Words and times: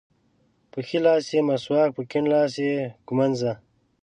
په 0.71 0.79
ښي 0.87 0.99
لاس 1.05 1.25
یې 1.33 1.41
مسواک 1.49 1.89
په 1.95 2.01
کیڼ 2.09 2.23
لاس 2.33 2.53
ږمونځ 3.07 3.35
ده. 3.45 3.53